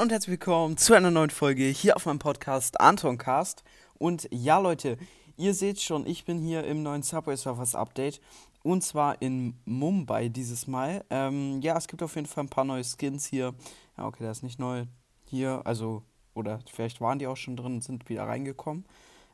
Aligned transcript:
Hallo 0.00 0.06
und 0.06 0.12
herzlich 0.12 0.40
willkommen 0.40 0.78
zu 0.78 0.94
einer 0.94 1.10
neuen 1.10 1.28
Folge 1.28 1.64
hier 1.64 1.94
auf 1.94 2.06
meinem 2.06 2.18
Podcast 2.18 2.80
Antoncast. 2.80 3.62
Und 3.98 4.26
ja, 4.32 4.58
Leute, 4.58 4.96
ihr 5.36 5.52
seht 5.52 5.78
schon, 5.78 6.06
ich 6.06 6.24
bin 6.24 6.38
hier 6.38 6.64
im 6.64 6.82
neuen 6.82 7.02
Subway 7.02 7.36
Surfers 7.36 7.74
Update. 7.74 8.18
Und 8.62 8.82
zwar 8.82 9.20
in 9.20 9.60
Mumbai 9.66 10.30
dieses 10.30 10.66
Mal. 10.66 11.04
Ähm, 11.10 11.60
ja, 11.60 11.76
es 11.76 11.86
gibt 11.86 12.02
auf 12.02 12.14
jeden 12.14 12.26
Fall 12.26 12.44
ein 12.44 12.48
paar 12.48 12.64
neue 12.64 12.82
Skins 12.82 13.26
hier. 13.26 13.52
Ja, 13.98 14.06
okay, 14.06 14.22
der 14.22 14.30
ist 14.30 14.42
nicht 14.42 14.58
neu 14.58 14.86
hier. 15.26 15.60
Also, 15.66 16.02
oder 16.32 16.60
vielleicht 16.72 17.02
waren 17.02 17.18
die 17.18 17.26
auch 17.26 17.36
schon 17.36 17.58
drin 17.58 17.74
und 17.74 17.84
sind 17.84 18.08
wieder 18.08 18.26
reingekommen. 18.26 18.86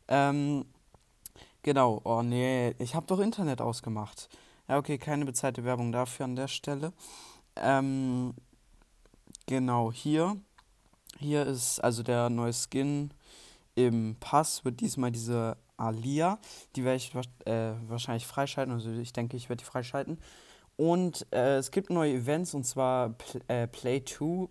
Ähm, 0.08 0.64
genau. 1.62 2.00
Oh 2.02 2.22
nee, 2.22 2.74
ich 2.80 2.96
habe 2.96 3.06
doch 3.06 3.20
Internet 3.20 3.60
ausgemacht. 3.60 4.28
Ja, 4.66 4.78
okay, 4.78 4.98
keine 4.98 5.26
bezahlte 5.26 5.62
Werbung 5.62 5.92
dafür 5.92 6.24
an 6.24 6.34
der 6.34 6.48
Stelle. 6.48 6.92
Ähm, 7.54 8.34
genau, 9.46 9.92
hier. 9.92 10.36
Hier 11.18 11.46
ist 11.46 11.80
also 11.80 12.02
der 12.02 12.29
neue 12.30 12.52
Skin 12.52 13.11
im 13.74 14.16
Pass, 14.20 14.64
wird 14.64 14.80
diesmal 14.80 15.12
diese 15.12 15.57
Alia. 15.76 16.38
Die 16.74 16.84
werde 16.84 16.96
ich 16.96 17.14
äh, 17.44 17.72
wahrscheinlich 17.88 18.26
freischalten. 18.26 18.72
Also 18.72 18.90
ich 18.90 19.12
denke, 19.12 19.36
ich 19.36 19.48
werde 19.48 19.60
die 19.60 19.71
freischalten. 19.71 20.18
Und 20.76 21.26
äh, 21.32 21.57
es 21.57 21.71
gibt 21.71 21.90
neue 21.90 22.14
Events 22.14 22.52
und 22.54 22.64
zwar 22.64 23.10
Pl 23.10 23.40
äh, 23.48 23.66
Play 23.66 24.04
2 24.04 24.48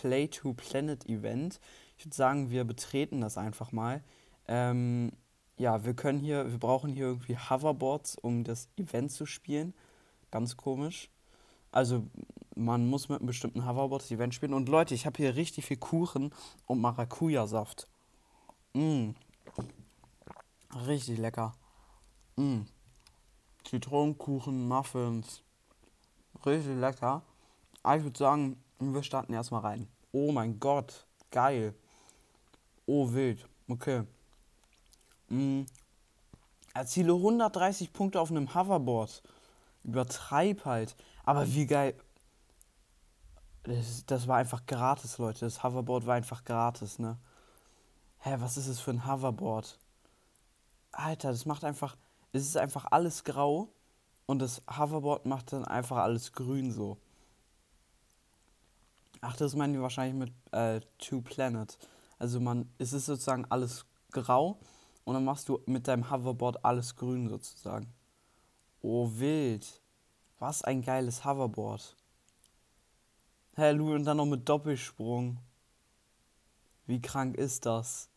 Play 0.00 0.28
to 0.28 0.52
Planet 0.54 1.06
Event. 1.08 1.60
Ich 1.98 2.04
würde 2.04 2.14
sagen, 2.14 2.50
wir 2.50 2.64
betreten 2.64 3.20
das 3.20 3.38
einfach 3.38 3.72
mal. 3.72 4.02
Ähm, 4.46 5.12
ja, 5.58 5.84
wir 5.84 5.94
können 5.94 6.18
hier, 6.18 6.50
wir 6.50 6.58
brauchen 6.58 6.92
hier 6.92 7.06
irgendwie 7.06 7.36
Hoverboards, 7.36 8.16
um 8.18 8.44
das 8.44 8.68
Event 8.76 9.10
zu 9.10 9.26
spielen. 9.26 9.74
Ganz 10.30 10.56
komisch. 10.56 11.10
Also 11.72 12.04
man 12.56 12.88
muss 12.88 13.08
mit 13.08 13.20
einem 13.20 13.26
bestimmten 13.26 13.66
Hoverboard 13.66 14.02
das 14.02 14.10
Event 14.10 14.34
spielen. 14.34 14.54
Und 14.54 14.68
Leute, 14.68 14.94
ich 14.94 15.06
habe 15.06 15.18
hier 15.18 15.36
richtig 15.36 15.66
viel 15.66 15.76
Kuchen 15.76 16.32
und 16.66 16.80
Maracuja-Saft. 16.80 17.86
Mmh. 18.72 19.14
Richtig 20.86 21.18
lecker. 21.18 21.54
Mmh. 22.36 22.62
Zitronenkuchen, 23.64 24.66
Muffins. 24.66 25.42
Richtig 26.44 26.76
lecker. 26.76 27.22
Aber 27.82 27.96
ich 27.96 28.04
würde 28.04 28.18
sagen, 28.18 28.62
wir 28.78 29.02
starten 29.02 29.32
erstmal 29.32 29.62
rein. 29.62 29.88
Oh 30.12 30.32
mein 30.32 30.58
Gott. 30.58 31.06
Geil. 31.30 31.74
Oh, 32.86 33.12
wild. 33.12 33.48
Okay. 33.68 34.02
Mhm. 35.28 35.66
Erziele 36.74 37.14
130 37.14 37.92
Punkte 37.92 38.20
auf 38.20 38.30
einem 38.30 38.54
Hoverboard. 38.54 39.22
Übertreib 39.82 40.64
halt. 40.64 40.96
Aber 41.24 41.52
wie 41.52 41.66
geil. 41.66 41.94
Das, 43.66 44.06
das 44.06 44.28
war 44.28 44.36
einfach 44.36 44.64
gratis, 44.66 45.18
Leute. 45.18 45.40
Das 45.40 45.64
Hoverboard 45.64 46.06
war 46.06 46.14
einfach 46.14 46.44
gratis, 46.44 47.00
ne? 47.00 47.18
Hä, 48.20 48.36
was 48.38 48.56
ist 48.56 48.68
es 48.68 48.78
für 48.78 48.92
ein 48.92 49.06
Hoverboard? 49.06 49.76
Alter, 50.92 51.32
das 51.32 51.46
macht 51.46 51.64
einfach. 51.64 51.96
Es 52.32 52.42
ist 52.42 52.56
einfach 52.56 52.86
alles 52.90 53.24
grau 53.24 53.68
und 54.26 54.38
das 54.38 54.62
Hoverboard 54.70 55.26
macht 55.26 55.52
dann 55.52 55.64
einfach 55.64 55.96
alles 55.96 56.32
grün 56.32 56.70
so. 56.70 56.96
Ach, 59.20 59.36
das 59.36 59.56
meinen 59.56 59.72
die 59.72 59.80
wahrscheinlich 59.80 60.14
mit 60.16 60.32
äh, 60.52 60.80
Two 60.98 61.20
Planet. 61.20 61.76
Also 62.20 62.38
man, 62.38 62.70
es 62.78 62.92
ist 62.92 63.06
sozusagen 63.06 63.46
alles 63.46 63.84
grau 64.12 64.58
und 65.04 65.14
dann 65.14 65.24
machst 65.24 65.48
du 65.48 65.60
mit 65.66 65.88
deinem 65.88 66.08
Hoverboard 66.08 66.64
alles 66.64 66.94
grün 66.94 67.28
sozusagen. 67.28 67.92
Oh, 68.80 69.10
wild. 69.14 69.80
Was 70.38 70.62
ein 70.62 70.82
geiles 70.82 71.24
Hoverboard. 71.24 71.96
Hä, 73.58 73.72
Lou, 73.72 73.94
und 73.94 74.04
dann 74.04 74.18
noch 74.18 74.26
mit 74.26 74.46
Doppelsprung. 74.46 75.38
Wie 76.84 77.00
krank 77.00 77.38
ist 77.38 77.64
das? 77.64 78.10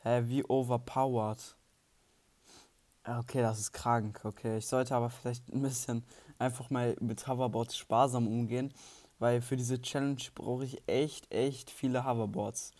Hä, 0.00 0.22
wie 0.24 0.44
overpowered. 0.44 1.56
Okay, 3.04 3.42
das 3.42 3.60
ist 3.60 3.70
krank. 3.70 4.20
Okay, 4.24 4.58
ich 4.58 4.66
sollte 4.66 4.96
aber 4.96 5.08
vielleicht 5.08 5.48
ein 5.50 5.62
bisschen 5.62 6.02
einfach 6.36 6.68
mal 6.70 6.96
mit 6.98 7.28
Hoverboards 7.28 7.76
sparsam 7.76 8.26
umgehen, 8.26 8.74
weil 9.20 9.40
für 9.40 9.56
diese 9.56 9.80
Challenge 9.80 10.20
brauche 10.34 10.64
ich 10.64 10.82
echt, 10.88 11.32
echt 11.32 11.70
viele 11.70 12.04
Hoverboards. 12.04 12.72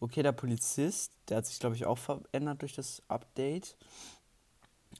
Okay, 0.00 0.22
der 0.22 0.32
Polizist, 0.32 1.12
der 1.30 1.38
hat 1.38 1.46
sich, 1.46 1.58
glaube 1.58 1.76
ich, 1.76 1.86
auch 1.86 1.96
verändert 1.96 2.60
durch 2.60 2.74
das 2.74 3.02
Update. 3.08 3.74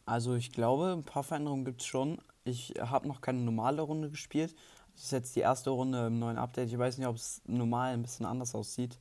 Also 0.06 0.34
ich 0.34 0.50
glaube, 0.52 0.94
ein 0.96 1.04
paar 1.04 1.24
Veränderungen 1.24 1.66
gibt 1.66 1.82
es 1.82 1.86
schon. 1.86 2.22
Ich 2.44 2.72
habe 2.80 3.06
noch 3.06 3.20
keine 3.20 3.40
normale 3.40 3.82
Runde 3.82 4.08
gespielt. 4.08 4.54
Das 4.98 5.04
ist 5.04 5.12
jetzt 5.12 5.36
die 5.36 5.40
erste 5.40 5.70
Runde 5.70 6.08
im 6.08 6.18
neuen 6.18 6.38
Update. 6.38 6.70
Ich 6.70 6.78
weiß 6.78 6.98
nicht, 6.98 7.06
ob 7.06 7.14
es 7.14 7.40
normal 7.46 7.94
ein 7.94 8.02
bisschen 8.02 8.26
anders 8.26 8.56
aussieht. 8.56 8.98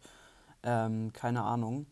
Ähm, 0.62 1.12
keine 1.12 1.42
Ahnung. 1.42 1.88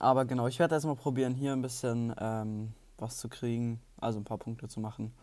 Aber 0.00 0.24
genau, 0.24 0.48
ich 0.48 0.58
werde 0.58 0.74
erstmal 0.74 0.96
probieren, 0.96 1.32
hier 1.32 1.52
ein 1.52 1.62
bisschen 1.62 2.12
ähm, 2.18 2.74
was 2.98 3.18
zu 3.18 3.28
kriegen. 3.28 3.80
Also 4.00 4.18
ein 4.18 4.24
paar 4.24 4.38
Punkte 4.38 4.66
zu 4.66 4.80
machen. 4.80 5.14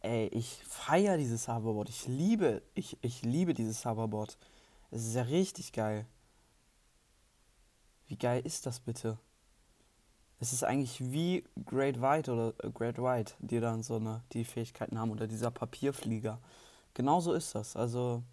Ey, 0.00 0.28
ich 0.28 0.62
feiere 0.66 1.18
dieses 1.18 1.46
Hoverboard. 1.46 1.90
Ich 1.90 2.08
liebe, 2.08 2.62
ich, 2.74 2.96
ich 3.02 3.20
liebe 3.20 3.52
dieses 3.52 3.84
Hoverboard. 3.84 4.38
Es 4.90 5.06
ist 5.06 5.14
ja 5.14 5.22
richtig 5.22 5.74
geil. 5.74 6.06
Wie 8.06 8.16
geil 8.16 8.40
ist 8.46 8.64
das 8.64 8.80
bitte? 8.80 9.18
Es 10.40 10.54
ist 10.54 10.64
eigentlich 10.64 11.12
wie 11.12 11.44
Great 11.66 12.00
White 12.00 12.32
oder 12.32 12.54
äh, 12.64 12.70
Great 12.70 12.96
White, 12.96 13.34
die 13.40 13.60
dann 13.60 13.82
so 13.82 13.96
eine, 13.96 14.22
die 14.32 14.44
Fähigkeiten 14.46 14.98
haben 14.98 15.10
oder 15.10 15.26
dieser 15.26 15.50
Papierflieger. 15.50 16.40
Genauso 16.98 17.32
ist 17.32 17.54
das. 17.54 17.76
Also 17.76 18.24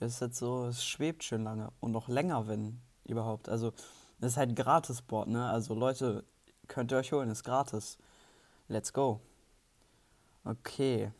es 0.00 0.14
ist 0.14 0.20
jetzt 0.20 0.38
so, 0.38 0.66
es 0.66 0.84
schwebt 0.84 1.22
schön 1.22 1.44
lange 1.44 1.70
und 1.78 1.92
noch 1.92 2.08
länger, 2.08 2.48
wenn 2.48 2.80
überhaupt. 3.04 3.48
Also 3.48 3.72
es 4.18 4.32
ist 4.32 4.36
halt 4.36 4.56
gratis 4.56 5.02
Board, 5.02 5.28
ne? 5.28 5.48
Also 5.48 5.72
Leute, 5.72 6.24
könnt 6.66 6.90
ihr 6.90 6.98
euch 6.98 7.12
holen, 7.12 7.30
ist 7.30 7.44
gratis. 7.44 7.96
Let's 8.66 8.92
go. 8.92 9.20
Okay. 10.42 11.12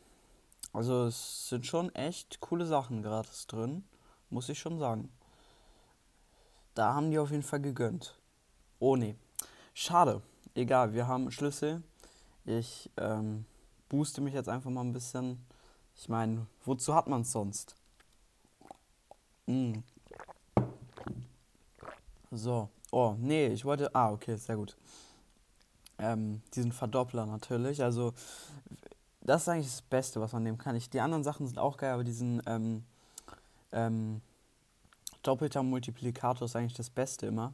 Also 0.72 1.04
es 1.04 1.48
sind 1.48 1.66
schon 1.66 1.94
echt 1.94 2.40
coole 2.40 2.66
Sachen 2.66 3.04
gratis 3.04 3.46
drin, 3.46 3.84
muss 4.28 4.48
ich 4.48 4.58
schon 4.58 4.80
sagen. 4.80 5.08
Da 6.74 6.94
haben 6.94 7.12
die 7.12 7.20
auf 7.20 7.30
jeden 7.30 7.44
Fall 7.44 7.60
gegönnt. 7.60 8.18
Oh 8.80 8.96
nee. 8.96 9.14
Schade. 9.72 10.20
Egal, 10.56 10.94
wir 10.94 11.06
haben 11.06 11.30
Schlüssel. 11.30 11.80
Ich 12.44 12.90
ähm, 12.96 13.44
booste 13.88 14.20
mich 14.20 14.34
jetzt 14.34 14.48
einfach 14.48 14.70
mal 14.70 14.82
ein 14.82 14.92
bisschen. 14.92 15.46
Ich 15.98 16.08
meine, 16.08 16.46
wozu 16.64 16.94
hat 16.94 17.08
man 17.08 17.22
es 17.22 17.32
sonst? 17.32 17.74
Mm. 19.46 19.78
So. 22.30 22.68
Oh, 22.90 23.14
nee, 23.18 23.48
ich 23.48 23.64
wollte. 23.64 23.94
Ah, 23.94 24.12
okay, 24.12 24.36
sehr 24.36 24.56
gut. 24.56 24.76
Ähm, 25.98 26.40
diesen 26.54 26.72
Verdoppler 26.72 27.26
natürlich. 27.26 27.82
Also, 27.82 28.14
das 29.20 29.42
ist 29.42 29.48
eigentlich 29.48 29.66
das 29.66 29.82
Beste, 29.82 30.20
was 30.20 30.32
man 30.32 30.44
nehmen 30.44 30.56
kann. 30.56 30.76
Ich, 30.76 30.88
die 30.88 31.00
anderen 31.00 31.24
Sachen 31.24 31.46
sind 31.46 31.58
auch 31.58 31.76
geil, 31.76 31.92
aber 31.92 32.04
diesen 32.04 32.40
ähm, 32.46 32.84
ähm, 33.72 34.22
doppelter 35.22 35.62
Multiplikator 35.62 36.46
ist 36.46 36.56
eigentlich 36.56 36.74
das 36.74 36.90
Beste 36.90 37.26
immer. 37.26 37.52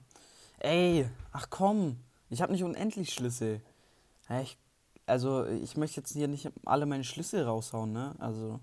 Ey, 0.59 1.09
ach 1.33 1.49
komm, 1.51 1.99
ich 2.31 2.43
habe 2.43 2.53
nicht 2.53 2.63
unendlich 2.63 3.13
Schlüssel. 3.13 3.61
Ich, 4.43 4.57
also, 5.07 5.45
ich 5.47 5.77
möchte 5.77 6.01
jetzt 6.01 6.13
hier 6.13 6.29
nicht 6.29 6.51
alle 6.65 6.87
meine 6.87 7.05
Schlüssel 7.05 7.45
raushauen, 7.45 7.93
ne? 7.93 8.15
Also, 8.19 8.61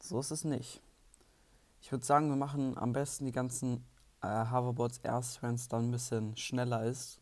so 0.00 0.18
ist 0.20 0.30
es 0.30 0.44
nicht. 0.44 0.80
Ich 1.80 1.92
würde 1.92 2.04
sagen, 2.04 2.28
wir 2.28 2.36
machen 2.36 2.76
am 2.76 2.92
besten 2.92 3.26
die 3.26 3.32
ganzen 3.32 3.84
äh, 4.22 4.26
Hoverboards 4.50 4.98
erst, 5.02 5.42
wenn 5.42 5.54
es 5.54 5.68
dann 5.68 5.88
ein 5.88 5.90
bisschen 5.92 6.36
schneller 6.36 6.84
ist. 6.84 7.20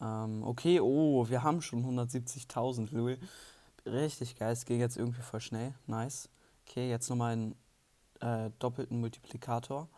Ähm, 0.00 0.42
okay, 0.44 0.80
oh, 0.80 1.28
wir 1.28 1.42
haben 1.42 1.62
schon 1.62 1.84
170.000, 1.84 2.94
Louis. 2.94 3.18
Richtig 3.86 4.36
geil, 4.36 4.52
es 4.52 4.66
ging 4.66 4.80
jetzt 4.80 4.96
irgendwie 4.96 5.22
voll 5.22 5.40
schnell. 5.40 5.74
Nice. 5.86 6.28
Okay, 6.66 6.90
jetzt 6.90 7.08
nochmal 7.08 7.32
einen 7.32 7.54
äh, 8.20 8.50
doppelten 8.58 9.00
Multiplikator. 9.00 9.88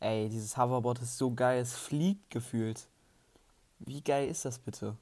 Ey, 0.00 0.28
dieses 0.28 0.56
Hoverboard 0.56 1.00
ist 1.00 1.18
so 1.18 1.32
geil, 1.32 1.60
es 1.60 1.74
fliegt 1.74 2.30
gefühlt. 2.30 2.86
Wie 3.78 4.02
geil 4.02 4.28
ist 4.28 4.44
das 4.44 4.58
bitte? 4.58 4.96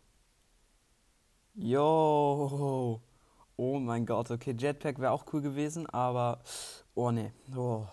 Yo! 1.56 3.00
Oh 3.56 3.78
mein 3.78 4.06
Gott, 4.06 4.32
okay, 4.32 4.56
Jetpack 4.58 4.98
wäre 4.98 5.12
auch 5.12 5.24
cool 5.32 5.40
gewesen, 5.40 5.88
aber. 5.88 6.40
Oh 6.96 7.12
ne. 7.12 7.32
Oh. 7.56 7.86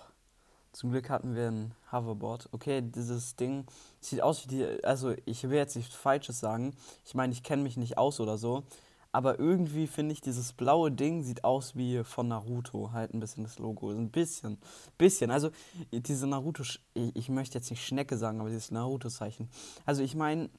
Zum 0.72 0.90
Glück 0.90 1.12
hatten 1.12 1.36
wir 1.36 1.50
ein 1.52 1.76
Hoverboard. 1.92 2.50
Okay, 2.54 2.82
dieses 2.82 3.36
Ding 3.36 3.66
sieht 4.00 4.22
aus 4.24 4.46
wie 4.46 4.48
die. 4.48 4.84
Also, 4.84 5.14
ich 5.26 5.44
will 5.44 5.58
jetzt 5.58 5.76
nichts 5.76 5.94
Falsches 5.94 6.40
sagen. 6.40 6.74
Ich 7.06 7.14
meine, 7.14 7.34
ich 7.34 7.44
kenne 7.44 7.62
mich 7.62 7.78
nicht 7.78 8.00
aus 8.00 8.20
oder 8.20 8.40
so. 8.40 8.64
Aber 9.12 9.38
irgendwie 9.38 9.86
finde 9.86 10.14
ich, 10.14 10.22
dieses 10.22 10.54
blaue 10.54 10.92
Ding 10.92 11.22
sieht 11.22 11.44
aus 11.44 11.76
wie 11.76 12.04
von 12.04 12.30
Naruto. 12.30 12.94
Halt 12.94 13.14
ein 13.14 13.20
bisschen 13.20 13.44
das 13.44 13.60
Logo. 13.60 13.92
Ein 13.92 14.10
bisschen. 14.10 14.58
Bisschen. 14.98 15.30
Also, 15.30 15.52
diese 15.92 16.26
Naruto. 16.26 16.64
Ich, 16.64 17.16
ich 17.16 17.30
möchte 17.30 17.60
jetzt 17.60 17.70
nicht 17.70 17.86
Schnecke 17.86 18.18
sagen, 18.18 18.40
aber 18.40 18.50
dieses 18.50 18.72
Naruto-Zeichen. 18.72 19.50
Also, 19.86 20.02
ich 20.02 20.16
meine, 20.16 20.50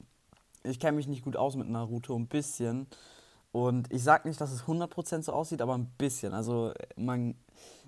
ich 0.63 0.79
kenne 0.79 0.97
mich 0.97 1.07
nicht 1.07 1.23
gut 1.23 1.35
aus 1.35 1.55
mit 1.55 1.69
Naruto. 1.69 2.15
Ein 2.15 2.27
bisschen. 2.27 2.87
Und 3.51 3.91
ich 3.93 4.03
sage 4.03 4.27
nicht, 4.27 4.41
dass 4.41 4.51
es 4.51 4.63
100% 4.63 5.23
so 5.23 5.33
aussieht, 5.33 5.61
aber 5.61 5.75
ein 5.75 5.91
bisschen. 5.97 6.33
Also, 6.33 6.73
man. 6.95 7.35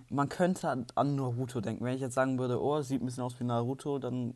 man 0.09 0.29
könnte 0.29 0.69
an, 0.69 0.85
an 0.95 1.15
Naruto 1.15 1.61
denken. 1.61 1.83
Wenn 1.83 1.95
ich 1.95 2.01
jetzt 2.01 2.13
sagen 2.13 2.37
würde, 2.37 2.61
oh, 2.61 2.81
sieht 2.81 3.01
ein 3.01 3.05
bisschen 3.05 3.23
aus 3.23 3.39
wie 3.39 3.45
Naruto, 3.45 3.99
dann 3.99 4.35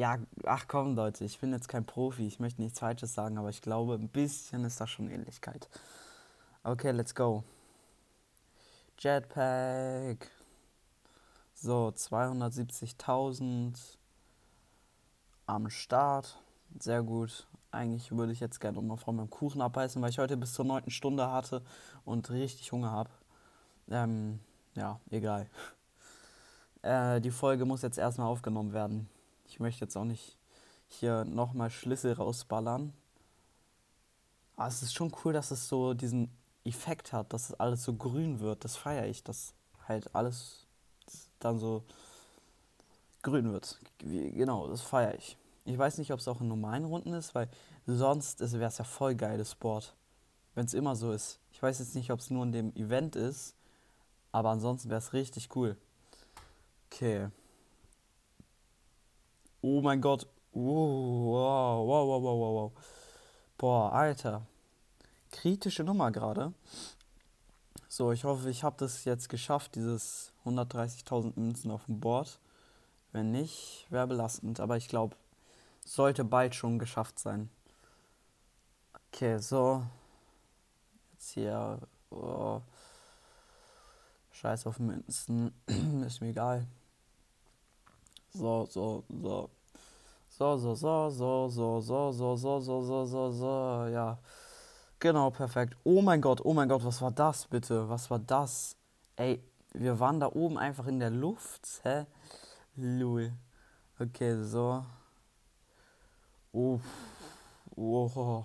ja, 0.00 0.18
ach 0.46 0.64
komm 0.66 0.96
Leute, 0.96 1.24
ich 1.26 1.38
bin 1.40 1.52
jetzt 1.52 1.68
kein 1.68 1.84
Profi, 1.84 2.26
ich 2.26 2.40
möchte 2.40 2.62
nichts 2.62 2.78
Falsches 2.78 3.12
sagen, 3.12 3.36
aber 3.36 3.50
ich 3.50 3.60
glaube, 3.60 3.94
ein 3.94 4.08
bisschen 4.08 4.64
ist 4.64 4.80
da 4.80 4.86
schon 4.86 5.10
Ähnlichkeit. 5.10 5.68
Okay, 6.62 6.92
let's 6.92 7.14
go. 7.14 7.44
Jetpack. 8.98 10.30
So, 11.54 11.88
270.000 11.88 13.74
am 15.44 15.68
Start. 15.68 16.38
Sehr 16.78 17.02
gut. 17.02 17.46
Eigentlich 17.72 18.10
würde 18.10 18.32
ich 18.32 18.40
jetzt 18.40 18.60
gerne 18.60 18.80
mal 18.80 18.96
von 18.96 19.16
meinem 19.16 19.30
Kuchen 19.30 19.60
abbeißen, 19.60 20.02
weil 20.02 20.10
ich 20.10 20.18
heute 20.18 20.36
bis 20.36 20.54
zur 20.54 20.64
9. 20.64 20.90
Stunde 20.90 21.30
hatte 21.30 21.62
und 22.04 22.28
richtig 22.30 22.72
Hunger 22.72 22.90
habe. 22.90 23.10
Ähm, 23.88 24.40
ja, 24.74 25.00
egal. 25.10 25.48
Äh, 26.82 27.20
die 27.20 27.30
Folge 27.30 27.66
muss 27.66 27.82
jetzt 27.82 27.98
erstmal 27.98 28.28
aufgenommen 28.28 28.72
werden. 28.72 29.10
Ich 29.44 29.60
möchte 29.60 29.84
jetzt 29.84 29.98
auch 29.98 30.06
nicht 30.06 30.38
hier 30.88 31.26
nochmal 31.26 31.68
Schlüssel 31.68 32.14
rausballern. 32.14 32.94
Aber 34.56 34.66
es 34.66 34.82
ist 34.82 34.94
schon 34.94 35.12
cool, 35.22 35.34
dass 35.34 35.50
es 35.50 35.68
so 35.68 35.92
diesen 35.92 36.30
Effekt 36.64 37.12
hat, 37.12 37.34
dass 37.34 37.50
es 37.50 37.60
alles 37.60 37.84
so 37.84 37.92
grün 37.92 38.40
wird. 38.40 38.64
Das 38.64 38.76
feiere 38.76 39.06
ich, 39.06 39.22
dass 39.22 39.52
halt 39.88 40.14
alles 40.14 40.66
dann 41.38 41.58
so 41.58 41.84
grün 43.22 43.52
wird. 43.52 43.78
Genau, 43.98 44.68
das 44.68 44.80
feiere 44.80 45.14
ich. 45.14 45.36
Ich 45.64 45.76
weiß 45.76 45.98
nicht, 45.98 46.12
ob 46.12 46.20
es 46.20 46.28
auch 46.28 46.40
in 46.40 46.48
normalen 46.48 46.84
Runden 46.84 47.12
ist, 47.12 47.34
weil 47.34 47.48
sonst 47.86 48.40
wäre 48.40 48.68
es 48.68 48.78
ja 48.78 48.84
voll 48.84 49.14
geiles 49.14 49.52
Sport. 49.52 49.94
Wenn 50.54 50.66
es 50.66 50.74
immer 50.74 50.96
so 50.96 51.12
ist. 51.12 51.38
Ich 51.52 51.62
weiß 51.62 51.78
jetzt 51.78 51.94
nicht, 51.94 52.10
ob 52.10 52.20
es 52.20 52.30
nur 52.30 52.42
in 52.44 52.52
dem 52.52 52.74
Event 52.74 53.14
ist, 53.14 53.54
aber 54.32 54.50
ansonsten 54.50 54.88
wäre 54.90 54.98
es 54.98 55.12
richtig 55.12 55.54
cool. 55.54 55.76
Okay. 56.86 57.28
Oh 59.60 59.80
mein 59.80 60.00
Gott. 60.00 60.26
Oh, 60.52 61.32
wow, 61.32 61.86
wow, 61.86 62.08
wow, 62.08 62.22
wow, 62.22 62.40
wow, 62.40 62.54
wow. 62.54 62.72
Boah, 63.58 63.92
Alter. 63.92 64.46
Kritische 65.30 65.84
Nummer 65.84 66.10
gerade. 66.10 66.52
So, 67.88 68.10
ich 68.10 68.24
hoffe, 68.24 68.50
ich 68.50 68.64
habe 68.64 68.76
das 68.78 69.04
jetzt 69.04 69.28
geschafft, 69.28 69.74
dieses 69.74 70.32
130.000 70.44 71.38
Münzen 71.38 71.70
auf 71.70 71.84
dem 71.84 72.00
Board. 72.00 72.40
Wenn 73.12 73.30
nicht, 73.30 73.86
wäre 73.90 74.06
belastend. 74.06 74.58
Aber 74.60 74.76
ich 74.76 74.88
glaube, 74.88 75.16
sollte 75.84 76.24
bald 76.24 76.54
schon 76.54 76.78
geschafft 76.78 77.18
sein. 77.18 77.50
Okay, 79.12 79.38
so. 79.38 79.82
Jetzt 81.12 81.30
hier. 81.32 81.78
Oh. 82.10 82.60
Scheiß 84.32 84.66
auf 84.66 84.78
Münzen. 84.78 85.52
Ist 86.06 86.20
mir 86.20 86.28
egal. 86.28 86.66
So, 88.32 88.66
so, 88.70 89.04
so. 89.08 89.50
So, 90.28 90.56
so, 90.56 90.74
so, 90.74 91.10
so, 91.10 91.48
so, 91.48 91.80
so, 91.80 92.12
so, 92.12 92.36
so, 92.36 92.60
so, 92.60 92.82
so, 92.82 93.04
so, 93.04 93.30
so, 93.32 93.86
ja. 93.92 94.18
Genau, 94.98 95.30
perfekt. 95.30 95.76
Oh 95.84 96.00
mein 96.02 96.20
Gott, 96.20 96.40
oh 96.44 96.54
mein 96.54 96.68
Gott, 96.68 96.84
was 96.84 97.02
war 97.02 97.10
das 97.10 97.46
bitte? 97.46 97.88
Was 97.88 98.10
war 98.10 98.18
das? 98.18 98.76
Ey, 99.16 99.42
wir 99.72 99.98
waren 99.98 100.20
da 100.20 100.28
oben 100.28 100.56
einfach 100.56 100.86
in 100.86 101.00
der 101.00 101.10
Luft. 101.10 101.80
Hä? 101.82 102.06
Lul. 102.76 103.32
Okay, 103.98 104.42
so. 104.42 104.84
Uff. 106.52 106.82
Oh. 107.76 108.44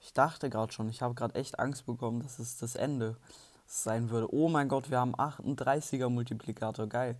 Ich 0.00 0.12
dachte 0.12 0.50
gerade 0.50 0.72
schon, 0.72 0.88
ich 0.88 1.02
habe 1.02 1.14
gerade 1.14 1.34
echt 1.34 1.58
Angst 1.58 1.86
bekommen, 1.86 2.22
dass 2.22 2.38
es 2.38 2.58
das 2.58 2.76
Ende 2.76 3.16
sein 3.66 4.10
würde. 4.10 4.32
Oh 4.32 4.48
mein 4.48 4.68
Gott, 4.68 4.90
wir 4.90 5.00
haben 5.00 5.14
38er 5.16 6.08
Multiplikator. 6.08 6.86
Geil. 6.86 7.18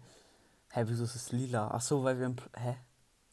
Hä, 0.70 0.84
wieso 0.86 1.04
ist 1.04 1.14
es 1.14 1.32
lila? 1.32 1.70
Ach 1.72 1.80
so, 1.80 2.04
weil 2.04 2.18
wir 2.18 2.26
im. 2.26 2.36
Hä? 2.56 2.76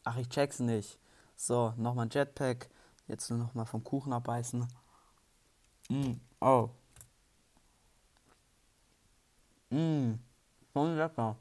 Ach, 0.04 0.16
ich 0.16 0.28
check's 0.28 0.60
nicht. 0.60 0.98
So, 1.36 1.74
nochmal 1.76 2.06
ein 2.06 2.10
Jetpack. 2.10 2.68
Jetzt 3.08 3.30
nur 3.30 3.38
nochmal 3.38 3.66
vom 3.66 3.84
Kuchen 3.84 4.12
abbeißen. 4.12 4.66
Mm, 5.88 6.12
oh. 6.40 6.70
Mm, 9.70 10.14
voll 10.72 10.90
lecker. 10.94 11.36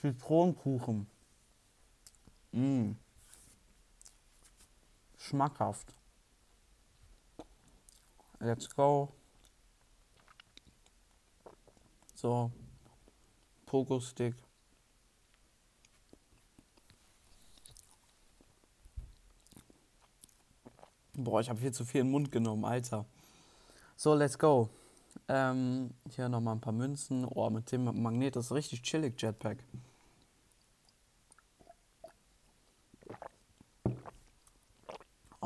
Zitronenkuchen. 0.00 1.06
Mm. 2.56 2.96
Schmackhaft. 5.18 5.92
Let's 8.40 8.74
go. 8.74 9.12
So. 12.14 12.50
Pogo-Stick. 13.66 14.34
Boah, 21.12 21.40
ich 21.42 21.50
habe 21.50 21.60
viel 21.60 21.72
zu 21.72 21.84
viel 21.84 22.00
in 22.00 22.06
den 22.06 22.12
Mund 22.12 22.32
genommen, 22.32 22.64
Alter. 22.64 23.04
So, 23.96 24.14
let's 24.14 24.38
go. 24.38 24.70
Ähm, 25.28 25.90
hier 26.08 26.30
nochmal 26.30 26.54
ein 26.54 26.60
paar 26.62 26.72
Münzen. 26.72 27.26
Oh, 27.26 27.50
mit 27.50 27.70
dem 27.70 27.84
Magnet 28.02 28.36
ist 28.36 28.50
richtig 28.50 28.80
chillig, 28.82 29.20
Jetpack. 29.20 29.58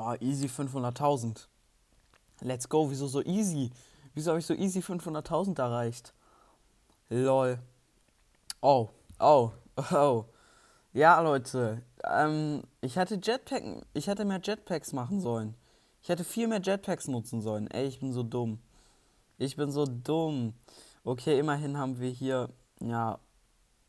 Oh, 0.03 0.17
easy 0.21 0.49
500.000. 0.49 1.47
Let's 2.41 2.67
go. 2.67 2.91
Wieso 2.91 3.07
so 3.07 3.23
easy? 3.23 3.71
Wieso 4.15 4.31
habe 4.31 4.41
ich 4.41 4.47
so 4.47 4.55
easy 4.55 4.81
500.000 4.81 5.59
erreicht? 5.59 6.15
Lol. 7.11 7.59
Oh, 8.63 8.89
oh, 9.19 9.53
oh. 9.93 10.25
Ja, 10.95 11.21
Leute. 11.21 11.83
Ähm, 12.05 12.63
ich 12.81 12.97
hätte 12.97 13.21
Jetpack, 13.23 13.63
ich 13.93 14.07
hätte 14.07 14.25
mehr 14.25 14.41
Jetpacks 14.43 14.95
machen 14.95 15.21
sollen. 15.21 15.55
Ich 16.01 16.09
hätte 16.09 16.25
viel 16.25 16.49
mehr 16.49 16.63
Jetpacks 16.63 17.07
nutzen 17.07 17.43
sollen. 17.43 17.71
Ey, 17.71 17.87
ich 17.87 18.01
bin 18.01 18.15
so 18.15 18.23
dumm. 18.23 18.59
Ich 19.37 19.57
bin 19.57 19.71
so 19.71 19.85
dumm. 19.85 20.55
Okay, 21.05 21.39
immerhin 21.39 21.77
haben 21.77 22.01
wir 22.01 22.11
hier, 22.11 22.49
ja, 22.81 23.19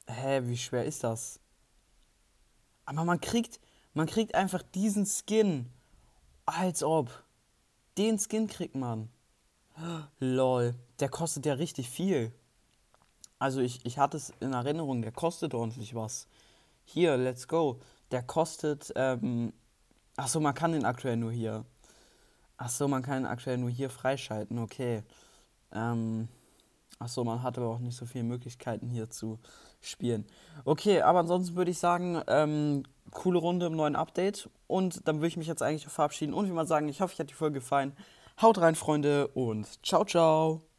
hä, 0.07 0.41
wie 0.43 0.57
schwer 0.57 0.83
ist 0.83 1.05
das? 1.05 1.39
Aber 2.85 3.05
man 3.05 3.21
kriegt, 3.21 3.61
man 3.93 4.07
kriegt 4.07 4.35
einfach 4.35 4.61
diesen 4.61 5.05
Skin. 5.05 5.71
Als 6.53 6.83
ob. 6.83 7.09
Den 7.97 8.19
Skin 8.19 8.47
kriegt 8.47 8.75
man. 8.75 9.09
Lol. 10.19 10.75
Der 10.99 11.07
kostet 11.07 11.45
ja 11.45 11.53
richtig 11.53 11.89
viel. 11.89 12.33
Also 13.39 13.61
ich, 13.61 13.85
ich 13.85 13.97
hatte 13.97 14.17
es 14.17 14.33
in 14.41 14.51
Erinnerung, 14.51 15.01
der 15.01 15.13
kostet 15.13 15.53
ordentlich 15.53 15.95
was. 15.95 16.27
Hier, 16.83 17.15
let's 17.15 17.47
go. 17.47 17.79
Der 18.11 18.21
kostet, 18.21 18.91
ähm, 18.97 19.53
achso, 20.17 20.41
man 20.41 20.53
kann 20.53 20.73
den 20.73 20.83
aktuell 20.83 21.15
nur 21.15 21.31
hier. 21.31 21.63
Achso, 22.57 22.87
man 22.89 23.01
kann 23.01 23.23
ihn 23.23 23.27
aktuell 23.27 23.57
nur 23.57 23.69
hier 23.69 23.89
freischalten, 23.89 24.59
okay. 24.59 25.03
Ähm, 25.71 26.27
achso, 27.01 27.23
man 27.23 27.43
hat 27.43 27.57
aber 27.57 27.67
auch 27.67 27.79
nicht 27.79 27.97
so 27.97 28.05
viele 28.05 28.23
Möglichkeiten 28.23 28.87
hier 28.89 29.09
zu 29.09 29.39
spielen. 29.81 30.25
Okay, 30.65 31.01
aber 31.01 31.19
ansonsten 31.19 31.55
würde 31.55 31.71
ich 31.71 31.79
sagen, 31.79 32.21
ähm, 32.27 32.83
coole 33.11 33.39
Runde 33.39 33.65
im 33.65 33.75
neuen 33.75 33.95
Update. 33.95 34.49
Und 34.67 35.07
dann 35.07 35.17
würde 35.17 35.27
ich 35.27 35.37
mich 35.37 35.47
jetzt 35.47 35.61
eigentlich 35.61 35.87
verabschieden 35.87 36.33
und 36.33 36.47
wie 36.47 36.53
man 36.53 36.67
sagen, 36.67 36.87
ich 36.87 37.01
hoffe, 37.01 37.13
euch 37.13 37.19
hat 37.19 37.29
die 37.29 37.35
Folge 37.35 37.59
gefallen. 37.59 37.93
Haut 38.41 38.59
rein, 38.59 38.75
Freunde, 38.75 39.27
und 39.27 39.67
ciao, 39.85 40.05
ciao. 40.05 40.70